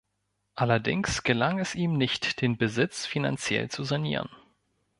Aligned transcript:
Allerdings 0.55 1.21
gelang 1.21 1.59
es 1.59 1.75
ihm 1.75 1.93
nicht, 1.95 2.41
den 2.41 2.57
Besitz 2.57 3.05
finanziell 3.05 3.69
zu 3.69 3.83
sanieren. 3.83 4.29